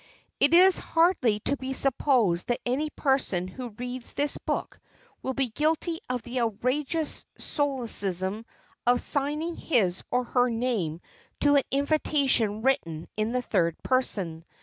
[0.39, 4.79] It is hardly to be supposed that any person who reads this book
[5.21, 8.43] will be guilty of the outrageous solecism
[8.87, 11.01] of signing his or her name
[11.41, 14.43] to an invitation written in the third person.